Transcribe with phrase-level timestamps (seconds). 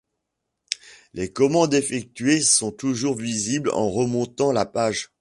[1.13, 5.09] Les commandes effectuées sont toujours visibles en remontant la page.